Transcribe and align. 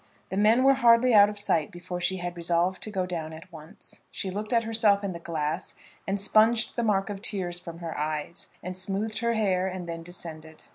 The 0.29 0.35
men 0.35 0.63
were 0.63 0.73
hardly 0.73 1.13
out 1.13 1.29
of 1.29 1.37
sight 1.37 1.69
before 1.69 2.01
she 2.01 2.17
had 2.17 2.35
resolved 2.35 2.81
to 2.81 2.89
go 2.89 3.05
down 3.05 3.33
at 3.33 3.51
once. 3.51 4.01
She 4.09 4.31
looked 4.31 4.51
at 4.51 4.63
herself 4.63 5.03
in 5.03 5.11
the 5.13 5.19
glass, 5.19 5.75
and 6.07 6.17
spunged 6.19 6.73
the 6.73 6.81
mark 6.81 7.11
of 7.11 7.21
tears 7.21 7.59
from 7.59 7.77
her 7.81 7.95
eyes, 7.95 8.47
and 8.63 8.75
smoothed 8.75 9.19
her 9.19 9.33
hair, 9.33 9.67
and 9.67 9.87
then 9.87 10.01
descended. 10.01 10.63